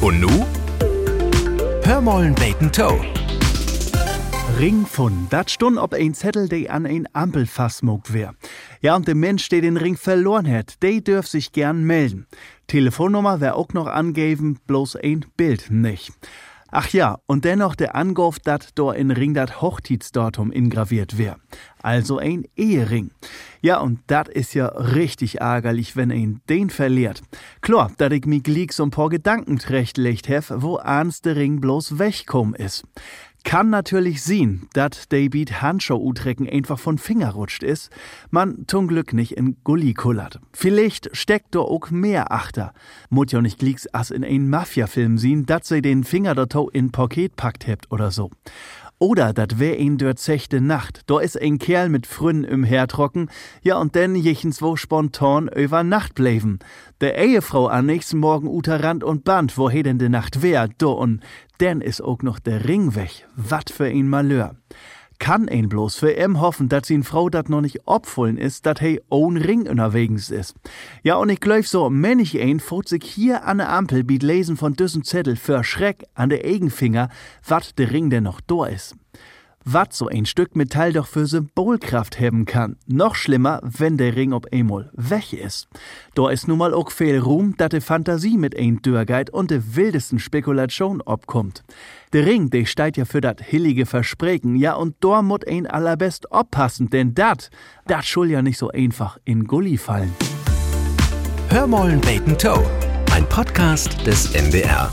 Und 0.00 0.20
nu? 0.20 0.46
Hörmollen 1.82 2.32
Bacon 2.36 2.70
Toe. 2.70 3.00
Ring 4.60 4.86
von, 4.86 5.26
dat 5.30 5.50
stund 5.50 5.76
ob 5.76 5.92
ein 5.92 6.14
Zettel, 6.14 6.48
der 6.48 6.72
an 6.72 6.86
ein 6.86 7.08
Ampelfass 7.12 7.82
mogt 7.82 8.12
wär. 8.12 8.34
Ja, 8.80 8.94
und 8.94 9.08
der 9.08 9.16
Mensch, 9.16 9.48
der 9.48 9.60
den 9.60 9.76
Ring 9.76 9.96
verloren 9.96 10.48
hat, 10.48 10.80
der 10.82 11.00
dürf 11.00 11.26
sich 11.26 11.50
gern 11.50 11.82
melden. 11.82 12.26
Telefonnummer 12.68 13.40
wär 13.40 13.56
auch 13.56 13.72
noch 13.72 13.88
angeben, 13.88 14.60
bloß 14.68 14.96
ein 14.96 15.26
Bild 15.36 15.70
nicht. 15.70 16.12
Ach 16.70 16.90
ja, 16.90 17.18
und 17.26 17.46
dennoch 17.46 17.74
der 17.74 17.94
Angriff, 17.94 18.38
dat 18.40 18.78
do 18.78 18.90
in 18.90 19.10
Ring 19.10 19.32
dat 19.32 19.62
Hochzeitsdatum 19.62 20.52
ingraviert 20.52 21.16
wär. 21.16 21.36
Also 21.82 22.18
ein 22.18 22.44
Ehering. 22.56 23.10
Ja, 23.62 23.80
und 23.80 24.00
dat 24.06 24.28
is 24.28 24.52
ja 24.52 24.66
richtig 24.66 25.40
ärgerlich, 25.40 25.96
wenn 25.96 26.12
ein 26.12 26.42
den 26.48 26.68
verliert. 26.68 27.22
Klar, 27.62 27.90
dat 27.96 28.12
ich 28.12 28.26
mi 28.26 28.40
glieg 28.40 28.74
so 28.74 28.82
ein 28.82 28.90
paar 28.90 29.08
Gedanken 29.08 29.58
trechtlegt 29.58 30.28
hef, 30.28 30.52
wo 30.54 30.76
ans 30.76 31.22
der 31.22 31.36
Ring 31.36 31.60
bloß 31.60 31.98
wegkomm 31.98 32.54
is. 32.54 32.84
Kann 33.44 33.70
natürlich 33.70 34.22
sehen, 34.22 34.68
dat 34.74 35.12
David 35.12 35.62
Handschuh 35.62 35.96
utrecken 35.96 36.48
einfach 36.48 36.78
von 36.78 36.98
Finger 36.98 37.30
rutscht 37.30 37.62
is, 37.62 37.88
man 38.30 38.64
zum 38.66 38.88
Glück 38.88 39.12
nicht 39.12 39.32
in 39.32 39.56
Gully 39.64 39.94
kullert. 39.94 40.40
Vielleicht 40.52 41.16
steckt 41.16 41.54
da 41.54 41.60
auch 41.60 41.90
mehr 41.90 42.30
achter. 42.32 42.74
Mut 43.08 43.32
ja 43.32 43.40
nicht 43.40 43.58
glieks 43.58 43.86
as 43.94 44.10
in 44.10 44.24
ein 44.24 44.50
Mafia-Film 44.50 45.18
sehen, 45.18 45.46
dat 45.46 45.64
sie 45.64 45.80
den 45.80 46.04
Finger 46.04 46.34
dort 46.34 46.74
in 46.74 46.92
Paket 46.92 47.36
packt 47.36 47.66
hebt 47.66 47.90
oder 47.90 48.10
so. 48.10 48.30
Oder 49.00 49.32
dat 49.32 49.60
wär 49.60 49.78
ein 49.78 49.96
dort 49.96 50.18
zechte 50.18 50.60
Nacht. 50.60 51.02
Da 51.06 51.20
is 51.20 51.36
ein 51.36 51.58
Kerl 51.58 51.88
mit 51.88 52.04
Frünnen 52.06 52.42
im 52.42 52.64
Hertrocken, 52.64 53.30
ja 53.62 53.78
und 53.78 53.94
denn 53.94 54.16
jechens 54.16 54.60
wo 54.60 54.74
spontan 54.74 55.48
über 55.48 55.84
Nacht 55.84 56.16
bleiben. 56.16 56.58
Der 57.00 57.16
Ehefrau 57.16 57.68
am 57.68 57.86
nächsten 57.86 58.18
Morgen 58.18 58.48
uter 58.48 58.82
Rand 58.82 59.04
und 59.04 59.22
Band, 59.22 59.56
wo 59.56 59.70
he 59.70 59.84
denn 59.84 59.98
de 59.98 60.08
Nacht 60.08 60.42
wär, 60.42 60.66
do 60.78 60.92
und 60.92 61.20
denn 61.60 61.80
is 61.80 62.00
auch 62.00 62.22
noch 62.22 62.40
der 62.40 62.66
Ring 62.66 62.96
weg. 62.96 63.26
Wat 63.36 63.70
für 63.70 63.84
ein 63.84 64.08
Malheur. 64.08 64.56
Kann 65.18 65.48
ein 65.48 65.68
bloß 65.68 65.96
für 65.96 66.16
em 66.16 66.40
hoffen, 66.40 66.68
dass 66.68 66.90
ihn 66.90 67.02
Frau 67.02 67.28
dat 67.28 67.48
noch 67.48 67.60
nicht 67.60 67.86
opfüllen 67.86 68.38
ist, 68.38 68.66
dat 68.66 68.80
he 68.80 69.00
ohn 69.10 69.36
Ring 69.36 69.68
unterwegs 69.68 70.30
is. 70.30 70.54
Ja, 71.02 71.16
und 71.16 71.28
ich 71.28 71.40
glaub 71.40 71.64
so, 71.64 71.90
männlich 71.90 72.40
ein 72.40 72.60
fot 72.60 72.88
sich 72.88 73.04
hier 73.04 73.44
an 73.44 73.58
der 73.58 73.70
Ampel 73.70 74.04
biet 74.04 74.22
lesen 74.22 74.56
von 74.56 74.74
düssen 74.74 75.02
Zettel 75.02 75.36
für 75.36 75.64
Schreck 75.64 76.04
an 76.14 76.30
der 76.30 76.44
Egenfinger, 76.44 77.08
wat 77.46 77.78
der 77.78 77.90
Ring 77.90 78.10
denn 78.10 78.24
noch 78.24 78.40
do 78.40 78.64
is 78.64 78.94
wat 79.64 79.92
so 79.92 80.08
ein 80.08 80.26
Stück 80.26 80.56
Metall 80.56 80.92
doch 80.92 81.06
für 81.06 81.26
Symbolkraft 81.26 82.18
haben 82.20 82.44
kann. 82.44 82.76
Noch 82.86 83.14
schlimmer, 83.14 83.60
wenn 83.62 83.96
der 83.96 84.16
Ring 84.16 84.32
ob 84.32 84.52
einmal 84.52 84.90
weg 84.94 85.32
ist. 85.32 85.68
Da 86.14 86.30
ist 86.30 86.48
nun 86.48 86.58
mal 86.58 86.74
auch 86.74 86.90
viel 86.90 87.18
Ruhm, 87.18 87.54
dass 87.56 87.70
die 87.70 87.80
Fantasie 87.80 88.36
mit 88.36 88.58
ein 88.58 88.80
Dürrgeit 88.82 89.30
und 89.30 89.50
de 89.50 89.60
wildesten 89.72 90.18
Spekulation 90.18 91.02
obkommt. 91.02 91.64
Der 92.12 92.26
Ring, 92.26 92.50
der 92.50 92.64
steht 92.64 92.96
ja 92.96 93.04
für 93.04 93.20
dat 93.20 93.40
hillige 93.40 93.86
Versprechen, 93.86 94.56
ja 94.56 94.74
und 94.74 94.96
da 95.00 95.22
mut 95.22 95.46
ein 95.46 95.66
allerbest 95.66 96.30
oppassen, 96.32 96.90
denn 96.90 97.14
dat, 97.14 97.50
dat 97.86 98.04
schul 98.04 98.30
ja 98.30 98.42
nicht 98.42 98.58
so 98.58 98.70
einfach 98.70 99.18
in 99.24 99.44
Gully 99.44 99.76
fallen. 99.76 100.12
Hörmollen 101.50 102.00
Bacon 102.00 102.36
Toe. 102.36 102.64
Ein 103.10 103.26
Podcast 103.28 104.06
des 104.06 104.32
MDR. 104.34 104.90